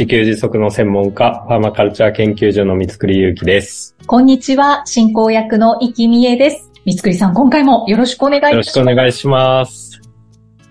[0.00, 3.94] 自給自足の専門家、パーマカルチャー研究所の三つくりゆうきです。
[4.06, 6.70] こんにちは、進行役の生きみえです。
[6.86, 8.52] 三つくりさん、今回もよろしくお願いします。
[8.52, 10.00] よろしくお願いします。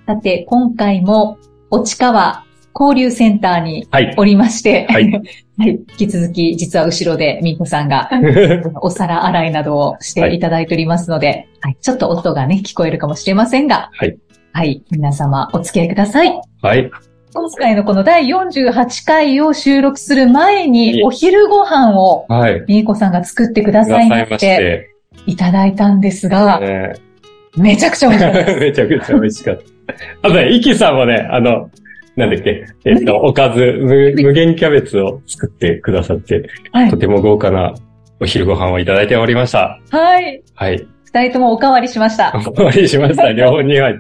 [0.07, 1.37] さて、今回も、
[1.69, 4.15] 落川交流センターにはい。
[4.17, 5.11] おりまして、はい
[5.59, 8.09] はい引き続き、実は後ろでみーこさんが
[8.81, 14.17] お皿洗いなどをしていただいておりますので、はい、ちょっと音がね、聞こえるかもしれませんが、はい。
[14.53, 16.41] はい、皆様お付き合いください。
[16.63, 16.89] はい。
[17.39, 22.65] 今回のこの第48回を収録する前に、お昼ご飯をはい。
[22.67, 24.89] みーこさんが作ってくださいまし、てて。
[25.25, 26.93] いただいたんですが、ね
[27.57, 28.55] めちゃくちゃ美味しかった。
[28.59, 29.63] めちゃくちゃ美味しかった。
[30.21, 31.69] あとね、イキさんもね、あの、
[32.15, 36.97] なんだっけ、えっと、おかず、無無限キャベツを作ってくださって、はいと。
[36.97, 37.73] ても豪華な
[38.19, 39.79] お昼ご飯をいただいておりました。
[39.89, 40.43] はい。
[40.53, 40.85] はい。
[41.05, 42.33] 二人ともおかわりしました。
[42.45, 43.93] おかわりしました、 両方には。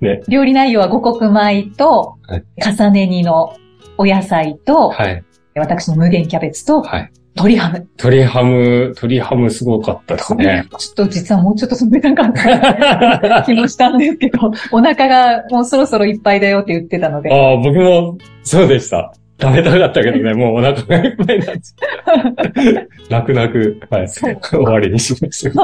[0.00, 0.22] ね。
[0.28, 3.54] 料理内容は五穀米とはい、重ね煮の
[3.98, 5.22] お野菜と、はい。
[5.54, 7.12] 私の無限キャベツと、はい。
[7.36, 7.78] 鶏ハム。
[7.98, 8.54] 鶏ハム、
[8.88, 10.66] 鶏ハムすごかったですね。
[10.78, 19.12] ちょっと実はもうちょっと冷たかった気もしたんですけど、お腹がもうそろそろいっぱいだよって言ってたので、ああ、僕もそうでした。
[19.38, 22.88] 食べたかったけどね、もうお腹がいっぱいになっちゃう。
[23.10, 24.08] 泣く泣く、はい。
[24.08, 25.62] 終わりにしました。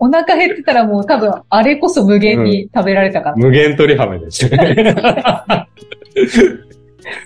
[0.00, 3.36] お腹減ってたらもう多分あれこそ無限に食べられたかな。
[3.36, 4.94] 無限鶏ハムでしたね。
[4.96, 5.68] あ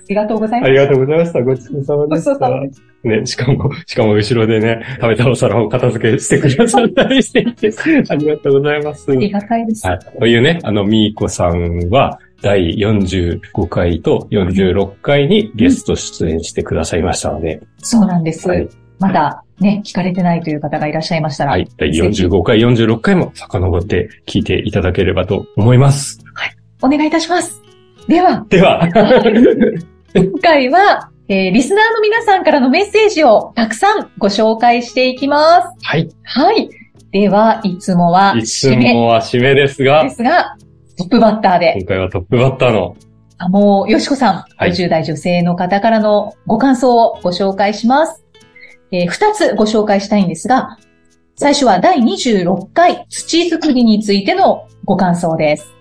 [0.09, 0.69] りがとうございます。
[0.69, 1.43] ありがとうございました。
[1.43, 2.31] ごちそうさまでした。
[2.33, 7.71] そうさまでしね、しかも、しかも後ろでね、食べたお皿を片付けしてくださったりしていて、
[8.11, 9.07] ありがとうございます。
[9.07, 9.13] た。
[9.13, 9.87] ありがたいです。
[9.87, 9.99] はい。
[10.19, 18.49] というね、あの、みーこさんは、第45回と46回にゲスト出演してくださいましたので、そうなんです。
[18.49, 18.69] はい
[19.01, 21.69] まだね、聞かれてないという方がいらっしゃいましたら、はい。
[21.77, 26.19] 第45回、46回も遡って聞いていただければと思います。
[26.83, 27.61] お願いいたします。
[28.07, 28.89] では、では、
[30.15, 35.69] 今回は、えーリスナーの皆さんからのメッセージをたくさんご紹介していきます。
[35.83, 36.09] はい。
[36.23, 36.71] はい。
[37.11, 40.57] では、いつもはいつもは締めですがで、すが、
[40.99, 42.97] トップバッターで、今回はトップバッターの、
[43.39, 48.25] あもう、よしこさん、はい50代女性の方からのご感想をご紹介します。
[48.91, 50.77] えー二つご紹介したいんですが、
[51.37, 55.73] 最初は第26回土作りについてのご感想です。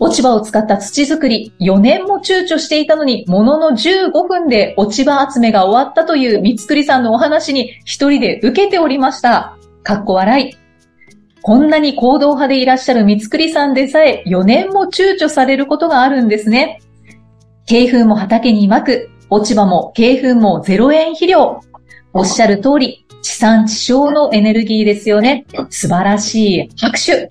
[0.00, 9.58] 落ち葉を使った土作り、4年も躊躇していたのに、ものの15分で落ち葉集めが終わったという三つくりさんのお話に一人で受けておりました。
[9.82, 10.63] かっこ笑い。
[11.46, 16.80] こんなに行動派でいらっしゃる三つくりさんでさえ4年も躊躇されることがあるんですね。
[17.68, 21.60] 鶏粉も畑にまく、落ち葉も鶏粉も0円肥料。
[22.14, 25.44] おっしゃる通り、地産地消のエネルギーですよね。
[25.68, 27.28] 素晴らしい拍手。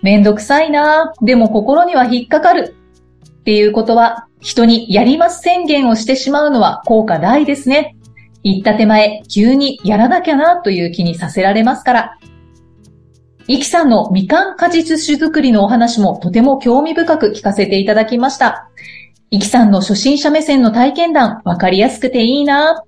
[0.00, 2.76] めんどくさいなでも心には引っかかる。
[3.40, 7.96] っていうことは、人にやります宣言をしてしまうのは効果大ですね。
[8.44, 12.18] 言った手前、急にやらなきゃなという気にさせられますから。
[13.50, 18.68] イキさんのみかん果実酒作りのお話もとても興味深く聞かせていただきました。
[19.30, 22.84] イキさんの初心者目線の体験談、わかりやすくていいな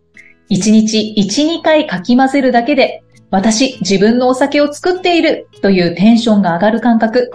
[0.51, 7.31] 一日一、二回かき混ぜるだけで、私、自分のお酒を作っているというテンションが上がる感覚。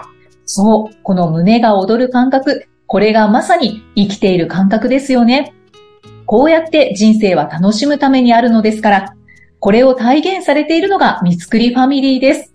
[0.46, 2.68] そう、この胸が躍る感覚。
[2.86, 5.56] これがまさに生きている感覚ですよね。
[6.28, 9.16] こうやって人生は楽しむためにあるのですから、
[9.60, 12.55] これを体現されているのが三つくりファミリーです。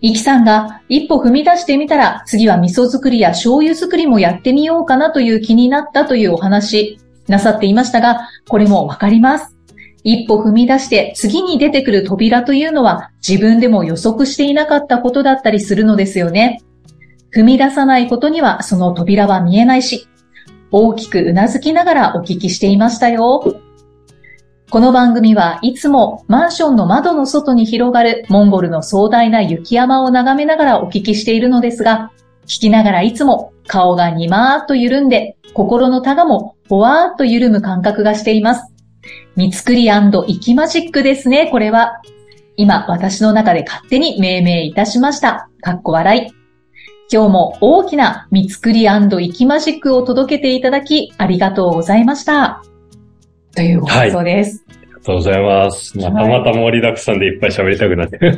[0.00, 6.98] イキさんが一歩踏み出してみたら、次は味噌作りや醤油作りもやってみようかなという気になったというお話
[7.28, 9.56] なさっていましたが、これもわかります。
[10.04, 16.62] 一歩踏み出して次に出てくる扉というのは自分でも予測していなかったことだったりするのですよね。
[17.34, 20.06] 踏み出さないことにはその扉は見えないし、
[20.70, 23.60] 大きくうなずきながらお聞きしていましたよ。
[24.68, 32.10] この番組はいつもマンションの窓の外に広がるモンゴルの壮大な雪山を眺めながらお聞きしているのですが、
[32.46, 38.72] 聞きながらいつも顔がにまーっと緩んで、心のタガもほわーっと緩む感覚がしています。
[39.36, 39.84] 三つくり
[40.24, 42.00] 生きマジックですね、これは。
[42.56, 45.48] 今、私の中で勝手に命名いたしました。
[45.60, 46.34] かっこ笑い。
[47.12, 52.62] 今日も大きな三つくり生きマジックを届けていただき、ありがとうございました。
[53.56, 54.62] というご感想です。
[54.68, 55.98] ありがとうございます。
[55.98, 58.18] またはいまた盛りだくさんでいっぱい喋りたくなって。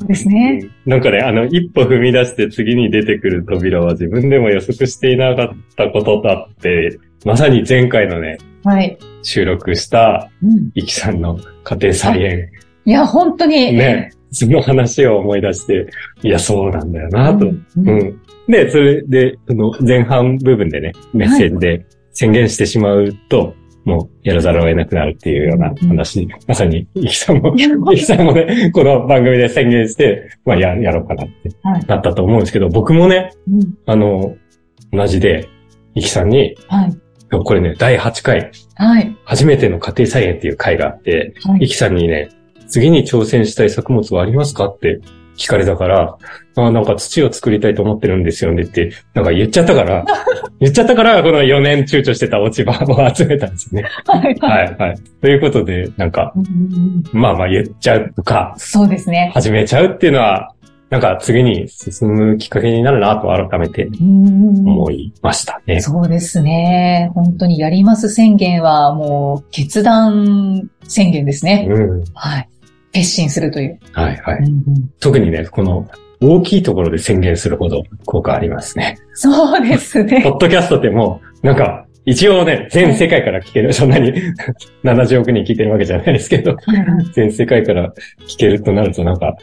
[0.00, 0.66] そうですね。
[0.86, 8.96] なんかね、あの、一歩踏み出して次に出てくる扉は自分でも予測していなかったことだって、まさに前回のね、はい。
[9.22, 12.48] 収録した、うんイキさんの家庭菜園、
[12.86, 13.72] いや、本当に。
[13.72, 15.86] ね、その話を思い出して、
[16.22, 17.46] いや、そうなんだよなと。
[17.46, 17.50] う
[17.82, 17.92] んう。
[17.92, 18.20] ん。
[18.48, 34.36] で、それで、その前半部分でね、メッセージで宣言してしまうと、もうやらざるを得なくなるっていうような話に、まさに、イキさんも、イキさんもね、この番組で宣言して、まあや、やろうかなってはいなったと思うんですけど、僕もね、うんあの、
[34.92, 35.48] 同じで、
[35.94, 36.96] イキさんに、はい。
[37.30, 39.16] これね、第8回、はい。
[39.24, 41.64] 初めての家庭菜園っていう回があって、はい。
[41.64, 42.30] イキさんにね、
[42.68, 45.00] 次に挑戦したい作物はありますかって
[45.36, 46.16] 聞かれたから、
[46.56, 50.04] あなんか土を作りたいと思ってるんですよねって、なんか言っちゃったから、
[50.60, 53.84] 言っちゃったから、この4年躊躇してた落ち葉を集めたんですね。
[54.06, 54.36] はい。
[54.40, 54.94] はい、はい。
[55.20, 56.32] ということで、なんか、
[57.12, 59.30] まあまあ言っちゃうとか、そうですね。
[59.34, 60.54] 始めちゃうっていうのは、
[60.90, 65.80] なんか次に進むきっかけになるなと改めてうん思いましたね。
[65.80, 67.10] そうですね。
[67.14, 71.66] 本当にやります宣言はもう決断宣言ですね。
[71.68, 72.04] うん。
[72.14, 72.48] はい。
[72.94, 73.78] 決心するという。
[73.92, 74.38] はい、はい。
[74.38, 75.86] うんうん特にね、この
[76.20, 78.96] 大きいところで宣言するほど効果ありますね。
[79.12, 80.22] そうですポね。
[80.24, 84.12] ッドキャストってもう、なんか、一応ね、全世界から聞ける、そんなに
[84.84, 86.56] 70億人聞いてるわけじゃないですけど、
[87.12, 87.92] 全世界から
[88.26, 89.36] 聞けるとなるとなんか、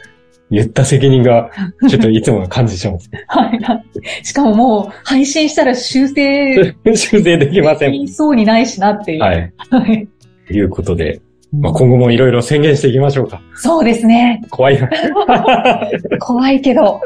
[0.50, 1.50] 言った責任が、
[1.88, 3.10] ちょっといつも感じします。
[3.28, 4.26] はいはい。
[4.26, 7.92] しかももう配信したら修正 修正できません。
[7.92, 9.20] 言いそうにないしなっていう。
[9.20, 9.52] はい。
[9.70, 10.08] はい。
[10.46, 11.20] ということで、
[11.52, 13.42] まあ、今後もいろいろ宣言していきましょうか。
[13.54, 14.42] そうですね。
[14.50, 14.88] 怖いな。
[16.18, 17.00] 怖いけど。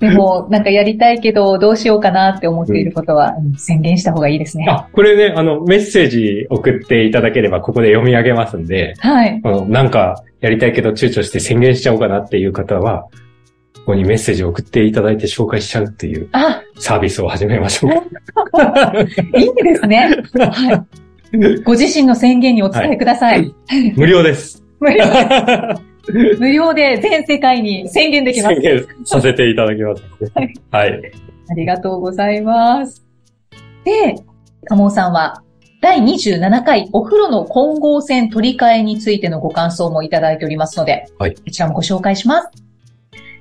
[0.00, 4.66] でも、なんかやりたいけど、どうしようかなって思っていることは、うん宣言した方がいいですね。
[4.68, 9.40] あ、これね、あの、メッセージ送っていただければ、ここで読み上げますんで、はい。
[9.44, 13.08] あのなんか、やりたいけど躊躇して宣言しちゃおうかなっていう方は、
[13.80, 18.92] ここにメッセージを送っていただいて紹介しちゃうっていうあ、サービスを始めましょうか。
[19.36, 20.16] いいですね。
[20.38, 21.09] はい。
[21.64, 23.54] ご自身の宣言にお伝えください。
[23.96, 24.62] 無料です。
[24.80, 25.04] 無料
[26.38, 28.62] 無料で全世界に宣言できます宣。
[28.62, 30.02] 言させていただきます。
[30.70, 31.12] はい。
[31.50, 33.04] ありがとうございます。
[33.84, 34.16] で、
[34.66, 35.42] 鴨尾さんは、
[35.80, 42.48] 第27回お風呂の混合線取り替えについてのご感想もいただいておりますので、はいこちらもご紹介します。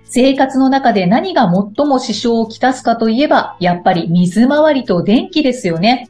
[0.05, 6.08] 生活の中で何が最も支障をきたすかといえば、やっぱり水回りと電気ですよね。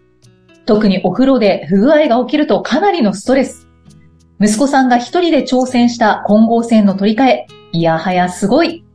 [0.70, 3.68] 特にお風呂で不具合が起きるとかなりのストレス。
[4.40, 8.86] 息子さんが一人で挑戦した混合線の取り替え、いやはやすごい。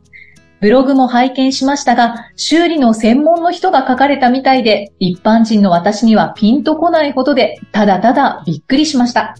[0.61, 9.35] ブログも拝見しましたが、修理の専門の人が書かれたみたいで、一般人の私にはピンとこないほどで、ただただびっくりしました。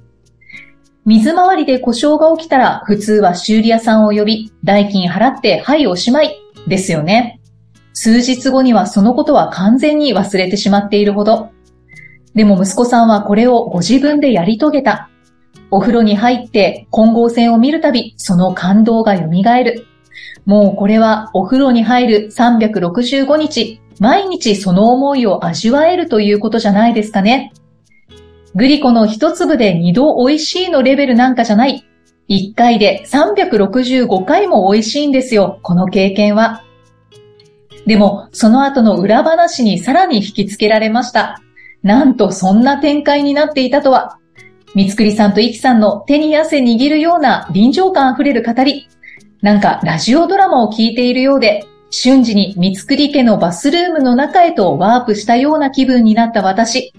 [1.06, 6.36] 水回りで故障が起きたら、普通は修理屋さんを呼び、代金払って、はいおしまい、
[6.68, 7.40] ですよね。
[7.94, 11.55] 数日後にはそのことは完全に忘れてしまっているほど。
[12.36, 15.10] でも息子さんはこれをご自分でやり遂げた。
[15.72, 19.24] お風呂に入って混合線を見るたび、その感動が蘇
[19.64, 19.88] る。
[20.46, 27.54] もうこれはお風呂に入る365日、毎日その思いを味わえるということじゃないですかね。
[28.54, 31.86] グリコの一粒で二度美味しいのレベルなんかじゃない。
[32.28, 36.64] 一回で365回も美味しいんですよ、この経験は。
[37.86, 41.42] でも、その後の裏話にさらに引きつけられました。
[41.86, 44.18] なんとそんな展開になっていたとは。
[44.74, 48.90] 三つくりさんとイキさんの手に汗握るような臨場感あふれる語り。
[49.44, 56.92] なんかラジオドラマを聞いているようで、瞬時に三つくり家のバスルームの中へとワープしたような気分になった私。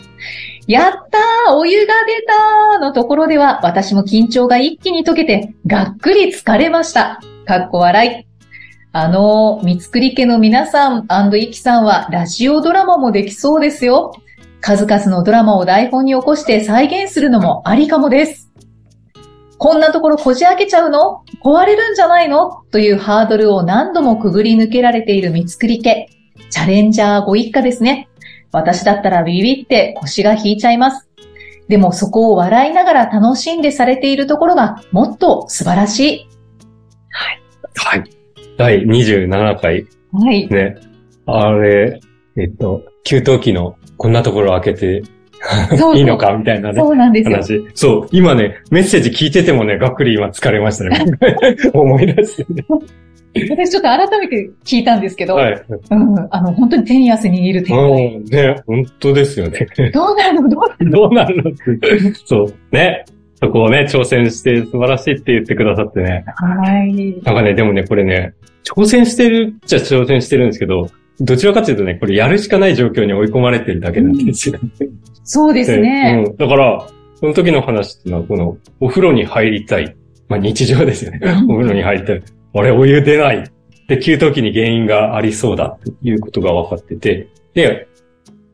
[0.69, 7.21] やったーお湯が出たーのところでは私も緊張が一気に解けてがっくり疲れました。
[7.45, 8.27] かっこ笑い。
[8.93, 14.13] あのー、三つくり家の皆さんイキさんはラジオドラマもできそうですよ。
[14.67, 18.51] 数々のドラマを台本に起こして再現するのもありかもです。
[19.59, 21.23] こんなところこじ開けちゃうの？
[21.41, 22.65] 壊れるんじゃないの？
[22.73, 26.09] というハードルを何度もくぐり抜けられている三つくり家。
[26.51, 28.09] チャレンジャーご一家ですね。
[28.51, 31.09] 私だったらビビって腰が引いちゃいます。
[31.69, 36.29] でもそこを笑いながら楽しんでされているところがもっと素晴らしい。
[37.79, 38.05] はい。
[38.59, 40.49] 第27回はい。
[40.49, 40.75] ね。
[41.27, 42.01] あれ、
[42.37, 45.03] えっと、給湯器のこんなところ開けて
[45.95, 46.81] いいのかみたいなね。
[46.81, 47.37] そうなんですよ。
[47.37, 47.71] 話。
[47.75, 51.05] そう、今ね、メッセージ聞いててもね、がっくり今疲れましたね。
[51.73, 52.65] 思い出してね。
[53.51, 55.65] 私ちょっと改めて聞いたんですけど、はい。
[55.91, 58.17] うん、あの、本当に手に汗握る展開。
[58.17, 59.67] うん、ね、本当ですよね。
[59.93, 60.49] どうなるの？
[60.49, 62.15] どうなるどうなるのって。
[62.25, 62.55] そう。
[62.75, 63.05] ね。
[63.39, 66.25] そこをね、挑戦して素晴らしいって言ってくださってね。
[66.41, 67.21] のはい。
[67.23, 68.33] なんかね、でもね、これね、
[68.65, 70.89] 挑戦してるっちゃ挑戦してるんですけど、
[71.21, 74.59] どちらかというとね、これやるしかない状況に追い込まれてるだけなんですよ。
[75.25, 76.25] そうですね。
[76.29, 76.37] うん。
[76.37, 79.97] だから、その時の話っていうのは、この、お風呂に入りたい。
[80.29, 81.21] まあ日常ですよね。
[81.23, 82.23] うんお風呂に入りたい。
[82.55, 83.39] あれ、お湯出ない。
[83.39, 83.43] っ
[83.87, 87.29] ていう時に原因がありそうだっていうことが分かってて。
[87.55, 87.87] で、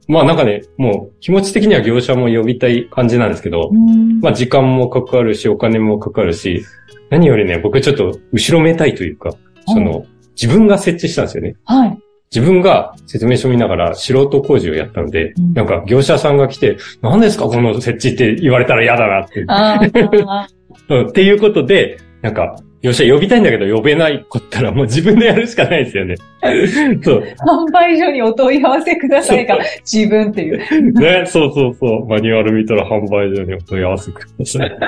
[0.06, 6.64] まあなんかね、もう気持ち的には業者も呼びたい感じなんですけど、うんまあ時間もかかるし、お金もかかるし、
[7.10, 9.34] 何よりね、僕ちょっと後ろめたいというか、
[9.66, 10.04] その、
[10.40, 11.56] 自分が設置したんですよね。
[11.64, 11.98] はい。
[12.34, 19.44] 自分が説明書見ながら素人工事をやったので、うんなんか業者さんが来て、何ですかこの設置って言われたら嫌だなって。
[19.48, 19.78] あ
[20.26, 20.48] あ、
[20.88, 26.16] う んっていうことで、なんか、業者呼びたいんだけど呼べない子ったらもう自分でやるしかないですよね。
[27.02, 27.22] そう。
[27.38, 30.58] 販売所にお問い合わせくださいが、自分っていう。
[30.98, 32.06] ね、そうそうそう。
[32.08, 34.78] マニュアル見たら販売所にお問い合わせください。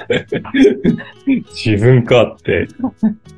[1.55, 2.67] 自分かって。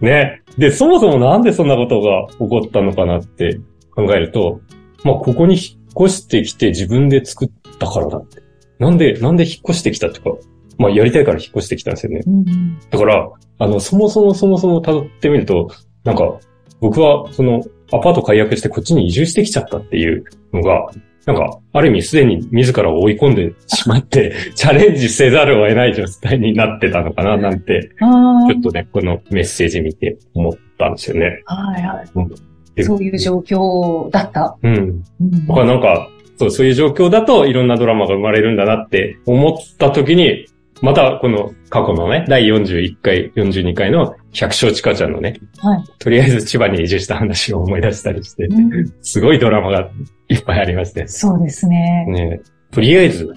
[0.01, 0.41] ね。
[0.57, 3.59] で、そもそもなんでそんなことが起こったのかなって
[3.97, 4.61] 考えると、
[5.03, 8.43] まあ、ここに引っ越してきて自分で作ったからだって。
[8.79, 10.31] なんで、なんで引っ越してきたってか、
[10.79, 12.21] まあ、やりたいから引っ越してきたんですよね。
[12.27, 15.71] うんだから、あの、そもそもそもそも辿ってみると、
[16.05, 16.39] なんか、
[16.81, 20.91] 僕は、その、アパート解約してこっちに移住してきちゃったっていうのが、
[21.25, 31.43] なんか、ある意味すでに自らを追い込んでしまって、 チャレンジせざるを得ない状態になってたのかな、なんて、あちょっとね、このメッセージ見て思ったんですよね。
[31.47, 32.37] あ、はいはいで
[32.83, 34.57] そういう状況だった。
[34.63, 34.77] うん。
[34.77, 35.05] うん
[35.47, 40.47] 僕はなんか、そう、そういう状況だといろんなドラマが生まれるんだなって思った時に、
[40.83, 45.85] またこの過去のね、第41回、42回の百姓ちかちゃんのね、はい。
[45.99, 49.91] とりあえず千葉に移住した話を思い出したりして、うんすごいドラマが
[50.29, 51.09] いっぱいありまして。
[51.09, 52.05] そうですね。
[52.09, 52.41] ね
[52.73, 53.33] とりあえず、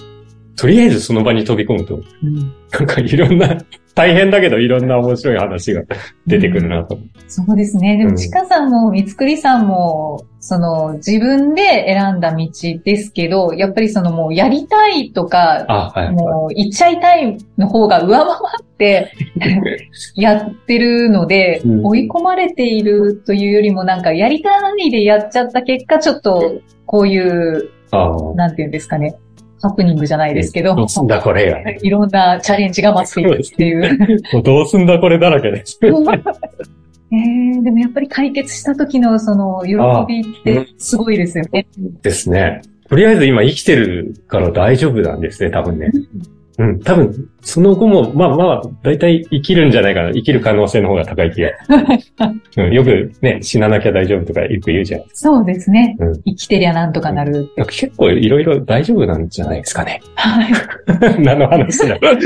[0.57, 3.57] とりあえずその場に飛び込むと、うんなんかいろんな、
[3.95, 5.83] 大変だけどいろんな面白い話が
[6.27, 6.99] 出てくるなと。
[7.29, 7.97] そうですね。
[7.97, 12.49] でも、うんちかさんも、みつくりさんも、その、自分で選んだ道
[12.83, 16.11] ですけど、やっぱりそのもう、やりたいとか、あ、はい。
[16.11, 19.11] もう、行っちゃいたいの方が上回って、
[20.15, 27.69] やってるので、うん追い込まれているというよりも、なんか、やりたいでやっちゃった結果、ちょっと、こういう。
[28.35, 29.15] なんていうんですかね、
[29.61, 31.59] ハプニングじゃないですけど、どうすんだこれが。
[31.81, 34.19] いろんなチャレンジが待っているっていう。
[34.33, 35.79] もうどうすんだこれだらけです。
[37.11, 39.75] えー、でもやっぱり解決した時のその喜
[40.07, 41.67] びってすごいですよね。
[42.01, 42.61] ですね。
[42.87, 45.91] とりあえず今生きてるから大丈夫なんですね、多分ね。
[46.59, 50.11] うん、多分、その後も、まあまあ、だいたい生きるんじゃないかな。
[50.11, 51.51] 生きる可能性の方が高い気が。
[52.57, 55.03] うん、よくね、死ななきゃ大丈夫とかよく言うじゃん。
[55.13, 55.95] そうですね。
[55.99, 57.49] うん生きてりゃなんとかなる。
[57.55, 60.01] なんか結構いろいろ大丈夫なんじゃないですかね。
[60.15, 60.51] はい。
[61.23, 62.09] 何の話だマ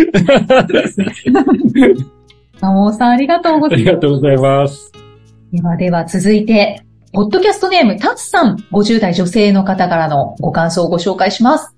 [2.72, 3.90] モーさんありがとうございます。
[3.90, 4.92] ありがとうございます。
[5.52, 11.76] ではでは続いて、ポッドキャストネーム、タツさん、50代女性の方からのご感想をご紹介します。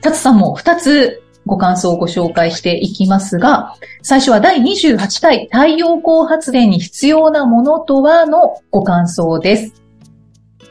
[0.00, 9.82] タツさんも2つご感想をご紹介していきますが、最初は第28回太陽光発電に必要なものとはのご感想です。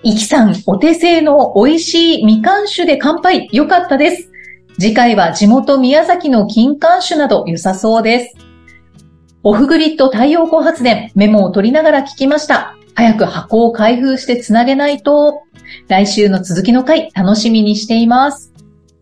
[0.02, 4.32] イキさん、お手製の美味しいみかん酒で乾杯、よかったです。
[4.80, 8.49] 次回は地元宮崎の金柑酒など良さそうです。
[9.42, 12.76] オフグリッド太陽光発電、メモを取りながら聞きました。
[12.94, 15.44] 早く箱を開封してつなげないと。
[15.88, 18.52] 来週の続きの回、楽しみにしています。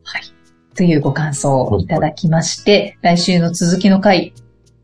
[0.03, 0.21] はい。
[0.75, 4.35] というご感想をいただきまして、来週の続きの回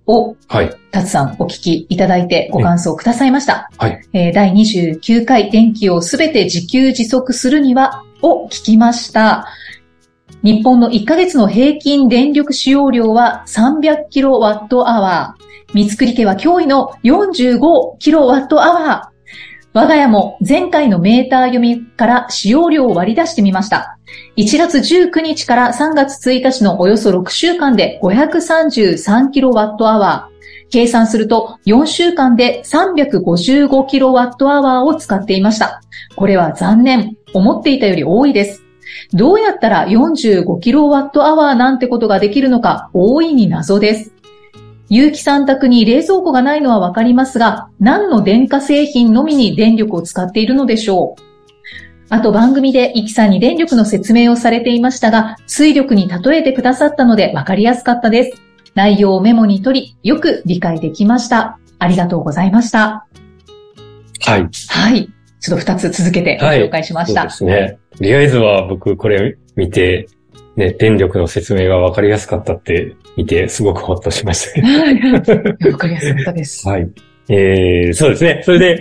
[0.07, 0.75] を、はい。
[0.89, 3.69] タツさんお聞きいただいてご感想をくださいました。
[3.77, 4.01] はい。
[4.13, 9.48] えー第29回電気をすべて自給自足するにはを聞きました。
[10.43, 15.73] 日本の1ヶ月の平均電力使用量は300キロワットアワー。
[15.73, 19.13] 三つくり家は驚異の45キロワットアワー。
[19.71, 23.97] 我が家も前回のメーター読みから使用量を割り出してみました。
[24.35, 30.33] 1月19日から3月1日のおよそ6週間で533キロワットアワー。
[30.69, 35.81] 計算すると4週間で355キロワットアワーを使っていました。
[36.17, 37.15] これは残念。
[37.33, 38.62] 思っていたより多いです。
[39.13, 44.13] どうやったら45キロワットアワーなんてことができるのか大いに謎です。
[44.89, 51.34] 有機さん宅に冷蔵庫がないのはわかりますが、何の電化製品のみに電力を使っているのでしょう
[52.10, 58.41] あと番組でイキさんに電力の説明をされていましたが、水力に例えてくださったのでわかりやすかったです。
[58.75, 61.58] 内容をメモに取り、よく理解できました。
[61.79, 63.08] ありがとうございました。
[64.22, 64.50] はい。
[64.70, 65.10] はい。
[65.39, 67.29] ちょっと二つ続けてご紹介しました。
[67.29, 67.79] そうですね。
[67.97, 70.07] とりあえずは僕これ見て、
[70.55, 74.77] ね、電力の説明がわかりやすかったって見て、すごくほっとしましたね。
[74.77, 75.71] はい。
[75.71, 76.67] わかりやすかったです。
[76.67, 76.89] はい。
[77.29, 78.41] えー、そうですね。
[78.43, 78.79] それで、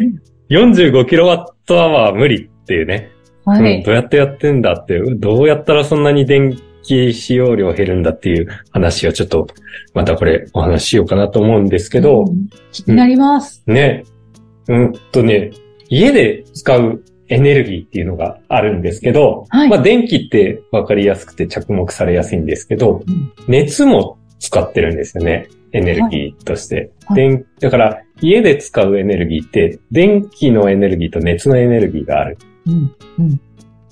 [0.50, 3.10] 45キロワットアワー無理っていうね。
[3.46, 3.82] うん、はい。
[3.82, 9.46] どうやってやってんだって、どうやったらそんなに電気使用量減るんだっていう話をちょっと、
[9.94, 13.62] またこれお話ししようかなと思うんですけど、うん気になります。
[13.66, 14.04] ね、
[14.68, 15.50] うんとね、
[15.88, 25.48] 家で使うエネルギーっていうのがあるんですけど、はいまあ電気ってわかりやすくて着目されやすいんですけど、うん熱も使ってるんですよね。
[25.72, 26.90] エネルギーとして。
[27.06, 32.38] はい電だから、家で使うエネルギーって、電気のエネルギーと熱のエネルギーがある。
[32.66, 33.40] うん。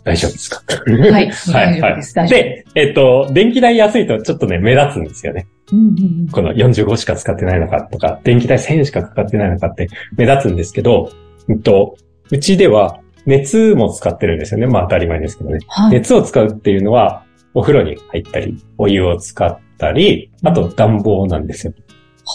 [0.04, 0.62] 大丈夫ですか？
[0.86, 1.30] はい。
[1.52, 5.46] はい、大丈夫でえっと、電気代安いとちょっとね、目立つんですよね。
[5.72, 5.82] うんう
[6.24, 11.10] んこの45しか使ってないのかとか、電気代1000円しかかかってないのかって目立つんですけど、
[11.48, 11.96] うんと、
[12.30, 14.66] うちでは熱も使ってるんですよね。
[14.66, 15.58] まあ当たり前ですけどね。
[15.68, 15.92] はい。
[15.92, 17.24] 熱を使うっていうのは、
[17.54, 21.72] お風呂に入ったり、お湯を使ったり、あと暖房なんですよ。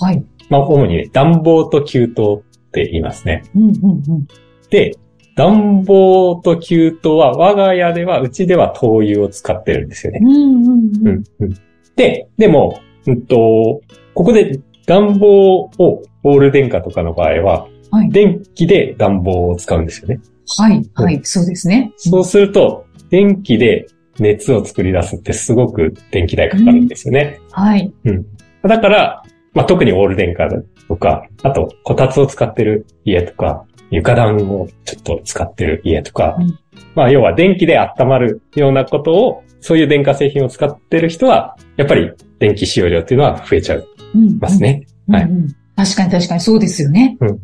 [0.01, 0.24] はい。
[0.50, 2.12] まあ主にね、暖房と給湯っ
[2.72, 3.44] て言いますね。
[3.56, 4.27] うんうんうん。
[4.70, 4.96] で、
[5.36, 10.20] 暖房と給湯は我が家では、うちでは灯油を使ってるんですよね。
[10.24, 11.08] うんうんうん。
[11.08, 11.58] うんうん
[11.96, 13.82] で、でも、うんと、
[14.13, 18.10] ここで暖房をオール電化とかの場合は、はい。
[18.10, 20.20] 電気で暖房を使うんですよね。
[20.58, 20.90] はい。
[20.94, 21.20] はい。
[21.24, 21.94] そうですね。
[21.98, 23.88] そうすると、電気で
[24.20, 27.40] 熱を作り出すってすごく電気代かかるんですよね。
[27.52, 27.94] はい。
[28.64, 29.24] だから、
[29.54, 30.48] まあ、特にオール電化
[30.88, 36.60] とか、あと、こたつを使ってる家とか、床暖をちょっと使ってる家とか、うん
[36.96, 43.84] まあ、要は電気で温まるようなことを、そういう電化製品を使ってる人は、やっぱり電気使用量っていうのは増えちゃい
[44.14, 44.86] うんますね。
[45.08, 47.18] はいうんうん確かに確かにそうですよね。
[47.20, 47.36] うんだ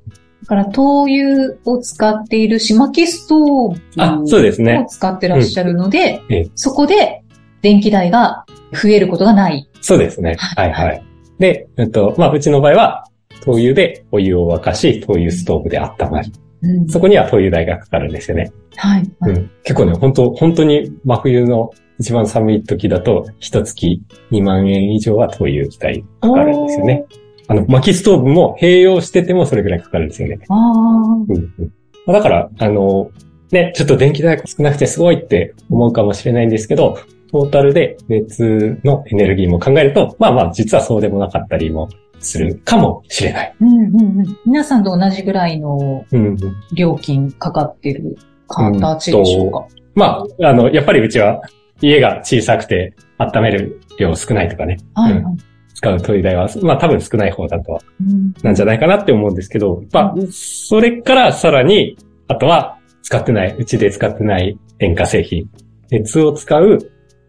[0.46, 4.86] から、灯油を使っているし、薪ストーあ、そうですブをね。
[4.90, 7.24] 使ってらっしゃるので、うんええそこで
[7.62, 9.70] 電気代が増えることがない。
[9.82, 10.36] そうですね。
[10.38, 11.04] ははいいはい。
[11.40, 13.06] で、えっと、まあ、うちの場合は、
[13.44, 16.32] 灯油でお湯を沸かし、灯油ストーブで温まる。
[16.64, 18.52] うんそこには灯油代がかかるんですよね。
[18.76, 19.12] はい。
[19.22, 19.50] うん。
[19.64, 24.02] 結構ね、本当本当に真冬の一番寒い時だと、一月
[24.32, 27.06] 2万円以上は灯油代かかるんですよね。
[27.52, 30.40] あの、薪ストーブも併用しててもそれぐらいかかるんですよね。
[30.50, 30.58] ああ。
[30.58, 31.74] うんうん
[32.08, 33.12] だから、あの、
[33.52, 36.98] ね、ちょっと電気代が少なくてすごいって思うかもしれないんですけど、
[37.32, 43.56] トータルで熱のエネルギーも考えると、まあまあ実はそうでもなかったりもするかもしれない。
[43.62, 44.38] うんうんうん。
[44.48, 46.38] 皆さんと同じぐらいのうんうん、
[46.74, 49.68] 料金かかってる形でしょうか？
[49.94, 51.44] まあ、あの、やっぱりうちは
[51.82, 55.38] 家が小さくて温める量少ないとかね、はい、うん
[55.74, 65.50] 使う灯油代は、まあ多分少ない方だとは、うんなんじゃないかなって思うんですけど、まあ、それからさらに、あとは使ってない、うちで使ってない電化製品、
[65.90, 66.78] 熱を使う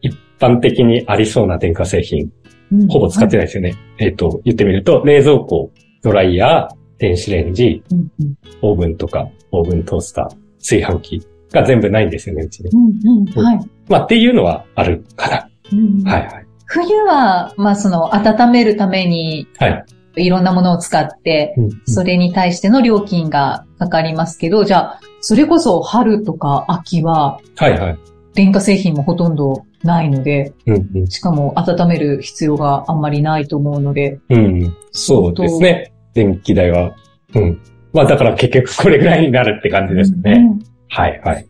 [0.01, 2.31] 一般的にありそうな電化製品、
[2.73, 3.77] うんほぼ使ってないですよね。
[3.99, 5.71] えっ、と、言ってみると、冷蔵庫、
[6.03, 12.71] ドライヤー、電子レンジ、うんうんオーブンとか、オーブントースター、炊飯器が全部ないんですよね、うちで。
[12.73, 13.61] うんうんはい。
[13.89, 15.49] まあ、っていうのはあるかな。
[15.73, 16.47] うんはいはい。
[16.67, 19.85] 冬は、まあその、温めるために、はい。
[20.17, 27.99] いろんなものを使って、うんそれに対しての料金がかかりますけど、じゃあ、それこそ春とか秋は、はいはい。
[28.35, 34.77] 電化製品もほとんどないので、うんうんしかも温める必要があんまりないと思うので、うん。
[34.93, 35.93] そうですね。
[36.15, 36.95] 電気代は。
[37.35, 37.61] うん。
[37.93, 40.33] まあだから結局これぐらいになるって感じですね。
[40.33, 41.47] うんはいはい。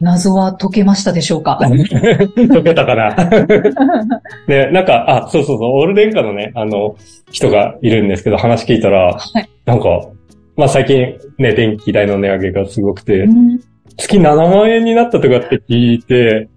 [0.00, 1.58] 謎は解けましたでしょうか？
[1.60, 3.14] 解けたかな？
[4.46, 6.94] ね、なんか、あ、そうそうそう、オール電化のね、あの、
[7.30, 9.48] 人がいるんですけど、話聞いたら、はい。
[9.64, 10.00] なんか、
[10.56, 13.60] まあ最近ね、電気代の値上げがすごくて、うん。
[13.96, 16.48] 月7万円になったとかって聞いて、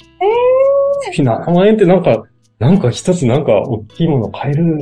[1.04, 2.24] 月7万円ってなんか、
[2.60, 4.80] なんか一つなんか大きいもの買えるん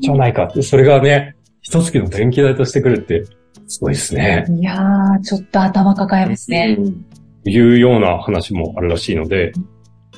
[0.00, 3.22] じゃないかって、それがね、一月の電気代としてくるって、
[3.68, 4.44] すごいですね。
[4.50, 6.76] いやー、ちょっと頭抱えますね。
[6.78, 7.04] うん
[7.44, 9.52] いうような話もあるらしいので、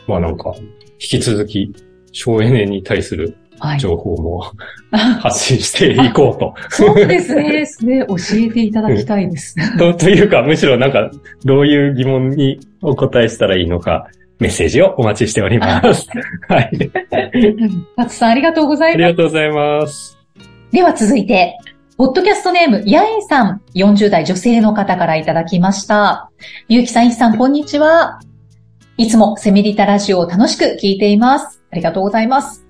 [0.07, 1.73] まあなんか、引き続き、
[2.13, 3.79] 省エネに対するはい。
[3.79, 4.43] 情報も
[5.21, 6.55] 発信していこうと。
[6.71, 7.65] そうですね。
[7.67, 9.55] それ教えていただきたいです。
[9.79, 11.11] と、というか、むしろなんか、
[11.45, 14.09] どういう疑問にお答えしたらいいのか、
[14.41, 16.09] メッセージをお待ちしております。
[16.49, 16.71] はい。
[17.97, 18.99] タツさんありがとうござあいます。
[18.99, 20.19] りがとうございます。
[20.73, 21.57] では続いて、
[21.97, 26.29] ポッドキャストネーム、ヤインさん、40代女性の方からいただきました。
[26.69, 28.19] ゆうきさん、いきさん、こんにちは。
[28.97, 31.63] いつもセミリタラジオを楽しく聞いています。
[31.71, 32.65] ありがとうございます。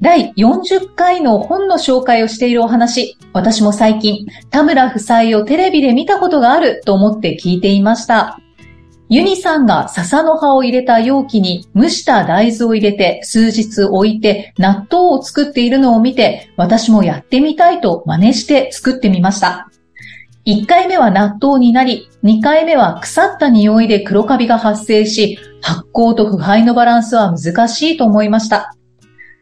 [0.00, 8.38] 第40回の本の紹介をしているお話、私も最近、田村夫妻をテレビで見たことがあると思って聞いていました。
[9.10, 19.68] ユニさんが笹の葉を入れた容器に蒸した大豆を入れて数日置いて納豆を作っているのを見て、私もやってみたいと真似して作ってみました。
[20.46, 28.74] 1回目は納豆になり、2回目は腐った匂いで黒カビが発生し、発酵と腐敗のバランスは難しいと思いました。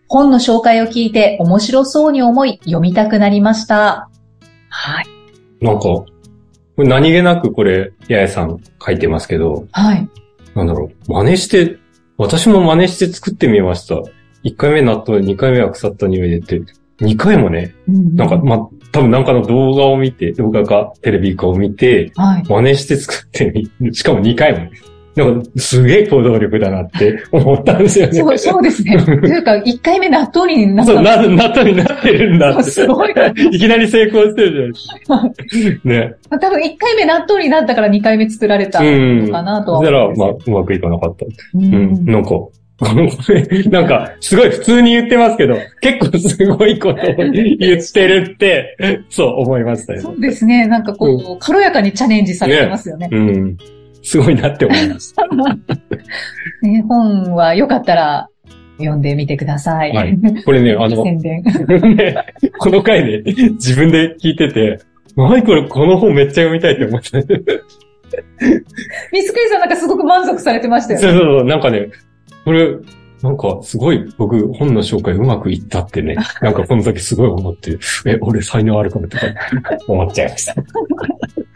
[0.09, 4.11] 本の紹介を聞いて面白そうに思い読みたくなりました。
[4.68, 5.07] はい。
[5.64, 5.88] なんか、
[6.76, 10.08] これ何気なくこれ、ややさん書いてますけど、はい。
[10.54, 11.78] なんだろう、真似して、
[12.16, 13.96] 私も真似して作ってみました。
[14.44, 16.62] 1回目納豆、2回目は腐った匂いでって、
[17.00, 22.44] 2回もね、なんか、まあ、多分なんかの動画を見て、動画かテレビかを見て、はい。
[22.44, 24.72] 真似して作ってみ、しかも2回もね。
[25.14, 28.12] なんか、すげえ行動力だなって思ったんですよね。
[28.14, 28.96] そう、そうですね。
[29.05, 32.70] というか、1回目納豆になったそう、な、納豆になってるんだって。
[32.70, 33.27] すごいな。
[33.27, 35.88] いきなり成功してるじゃないですか。
[35.88, 36.14] ね。
[36.31, 39.27] 多分1回目納豆になったから2回目作られたうん。
[39.27, 41.27] のかなとはそしたら、まあ、うまくいかなかった。
[41.27, 41.64] ううん。
[41.92, 42.31] んなんか、
[43.70, 48.77] なんか、すごい普通に言ってますけど、結構すごいことを言ってるって、
[49.11, 50.66] そう思いましたよそうですね。
[50.66, 53.09] なんかこう、軽やかにチャレンジされてますよね。
[53.12, 53.57] うん。
[54.02, 55.22] すごいなって思いました。
[56.62, 58.28] ね本はよかったら
[58.78, 59.92] 読んでみてください。
[59.92, 61.42] はいこれね、 あの、宣伝。
[61.96, 62.16] ね、
[62.58, 64.80] この回ね、自分で聞いてて、
[65.16, 67.18] マイコルこの本めっちゃ読みたいって思ってた。
[69.12, 71.06] ミスクリさんなんかすごく満足されてましたよね。
[71.06, 71.88] そうそうそう、なんかね、
[72.44, 72.76] これ、
[73.22, 79.26] なんかすごい僕本の紹介うまくいったってね、なんかこの時すごい思って、え、俺才能あるかもとか
[79.86, 80.54] 思っちゃいました。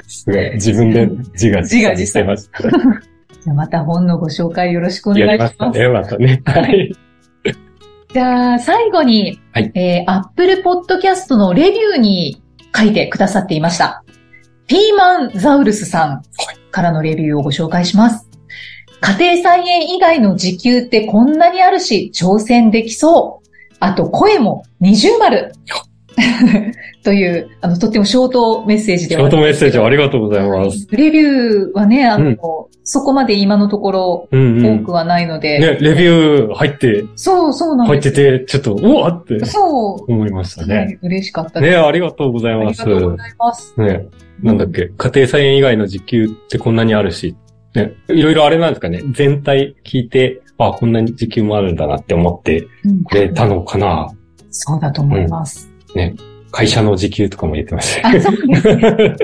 [0.07, 2.63] すごい、自分で自画自賛してました。
[2.69, 5.73] じゃあまた本のご紹介よろしくお願やいしま。
[5.73, 6.63] りましたね、またね。
[6.63, 6.93] はい。
[8.13, 12.43] じゃあ最後に、はいえー、Apple Podcast のレビューに
[12.75, 14.03] 書いてくださっていました。
[14.67, 16.23] ピーマンザウルスさん
[16.71, 18.29] からのレビューをご紹介します。
[19.01, 23.49] 家庭菜園以外の時給ってこんなにあるし、挑戦できそう。
[23.79, 25.53] あと、声も二重丸。
[27.05, 30.89] という、あの、とってもショートメッセージではショートメッセージありがとうございます。
[30.91, 32.37] レビューはね、あの、うん
[32.89, 34.81] そこまで今のところうんうん。
[34.83, 38.15] 多くはないので、ね、レビュー入って、そう、そうなん入っです。
[38.15, 40.97] てて、ちょっと、おわってそう、思いましたはね。
[41.03, 41.71] い、嬉しかったです。
[41.73, 42.85] ね、ありがとうございあます。
[42.87, 43.75] りがとうございます。
[43.81, 44.07] ね、
[44.41, 47.35] なんだっけ、家庭菜園以外の時給ってこんなにあるし、
[47.75, 54.09] ね、いろいろあれなんですかね、全体聞いて、あ、こんなに時給もあるんだなって思ってうんくれたのかな。
[54.51, 55.69] そうだと思います。
[56.51, 59.17] 会社の時給とかも言ってましたあ、そうですね。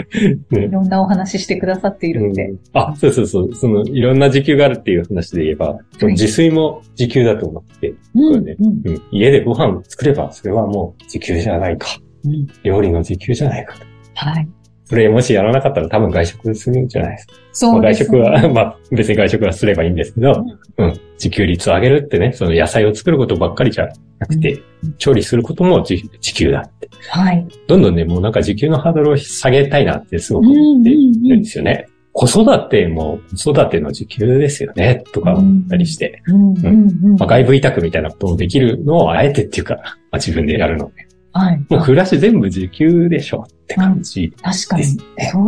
[0.50, 2.44] ねいろんなお話ししてくださっているんで。
[2.44, 3.54] うんあ、そうそうそう。
[3.54, 11.88] その、いろんな時給があるっていう話で言えば、自炊も時給だと思って、うんねうんうん、家でご飯作れば、それはもう時給じゃないか。
[12.24, 13.85] うん料理の時給じゃないかと。
[14.14, 14.48] はい。
[14.85, 17.32] それもしやらなかったら多分外食するんじゃないですか。
[17.32, 20.44] まそうですあ外食は、 まあ別に外食はすればいいんですけど、
[20.76, 23.88] うん、自給率を上げるってね、その野菜を作ることばっかりじゃ
[24.22, 24.61] なくて、
[24.98, 26.88] 調理することも自自給だって。
[27.11, 27.46] はい。
[27.66, 31.87] どんどんね、もうなんか自給のハードルを下げたいなってすごく思っているんですよね。
[32.12, 36.22] 子育ても子育ての自給ですよね、とか思ったりして。
[36.26, 39.82] うんうんうんまあ、外部委託みたいなことをできるのをあえてっていうか、ま
[40.12, 41.06] あ、自分でやるので。
[41.35, 41.66] はい。
[41.70, 44.85] もう暮らし全部自給でしょって感じ確かに。
[44.85, 45.00] そ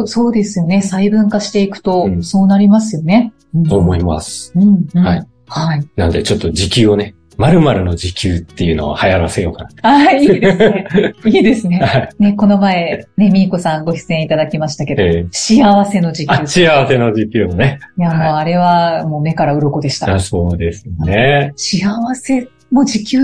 [0.02, 0.80] う、そうですよね。
[0.80, 3.34] 細分化していくとう、んそうなりますよね。
[3.54, 4.52] うんと思います。
[4.56, 5.26] うんうんはい。
[5.46, 5.86] はい。
[5.96, 10.86] なのでちょっと時給をね、〇〇の時給っていうのを流行らせようかあいいですね。
[11.24, 11.78] いいですな。
[11.78, 11.84] ね。
[11.84, 12.08] はい。
[12.18, 16.34] ね、この前、ね、みーこさんご出演いただきましたけど、えー幸せの時給。
[16.34, 17.80] あ、幸せの時給もね。
[17.98, 20.12] いや、もうはいあれはもう目から鱗でした。
[20.14, 21.52] あそうですね。
[21.56, 23.18] 幸せも時給、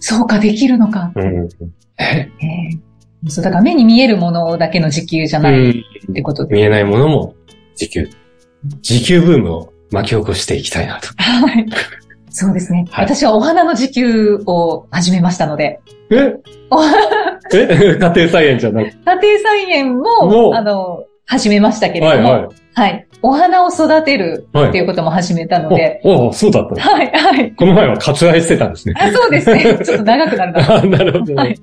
[0.00, 1.12] そうかできるのか。
[1.14, 1.48] うん。
[1.98, 2.28] え？
[2.40, 2.78] えー
[3.26, 7.34] そう、だから目に見えるものだけの時給じゃないうんってことで見えないものも
[7.74, 8.10] 時給。
[8.82, 11.08] 時給ブームを巻き起こしていきたいなと。
[11.16, 11.66] はい。
[12.36, 12.84] そうですね。
[12.90, 13.04] はい。
[13.06, 16.34] 私はお花の時給を始めましたので、え？
[16.68, 17.96] おえ？
[17.96, 18.90] 家庭菜園じゃなく？
[18.90, 18.96] て。
[19.04, 20.54] 家庭菜園もも、う？
[20.54, 23.06] あの、始めましたけれども、はいははい。
[23.22, 24.58] お花を育てるい。
[24.58, 24.68] はい。
[24.68, 26.80] っていうことも始めたので、お、お、そうだったの？
[26.80, 27.52] はい、はい。
[27.54, 28.94] この前は割愛してたんですね。
[28.98, 29.78] あそうですね。
[29.84, 30.74] ちょっと長くなるな。
[30.74, 31.56] あなるほどはねい。。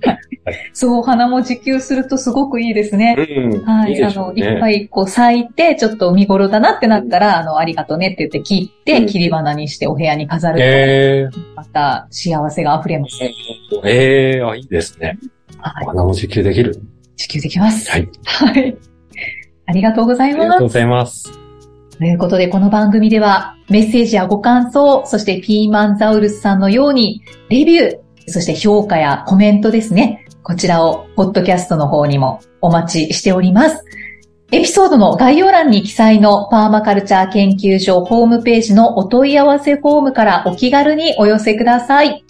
[0.74, 3.16] そう、お花も自給するとすごくいいですね。
[3.18, 3.64] うん。
[3.64, 3.94] はいい。
[3.94, 4.34] いであの。
[4.34, 13.20] いっぱいこう咲いて、ちょっと見頃だなってなったら、あの、ありがとねって言って切って、うん切り花にしてお部屋に飾ると、えまた幸せが溢れます。
[13.22, 13.30] ー、
[13.84, 15.20] えー、あ、いいですね。
[15.60, 15.86] はい。
[15.86, 16.82] 花も受給できる。
[17.18, 17.92] 自給できます。
[17.92, 18.10] はい。
[18.24, 18.76] はい。
[19.72, 20.42] ありがとうございます。
[20.42, 21.32] ありがとうございます。
[21.98, 30.26] ということで、この番組では、メッセージやご感想、そしてピーマンザウルスさんのように、レビュー、そして評価やコメントですね。
[30.44, 33.86] こちらを、ポッドキャストの方にもお待ちしております。
[34.52, 42.26] エピソードの概要欄に記載のパーマカルチャー研究所ホームページのお問い合わせフォームからお気軽にお寄せください。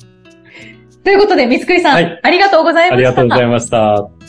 [1.03, 2.93] ということで、三つくりさん、はいありがとうございました。
[2.93, 4.20] ありがとうございました。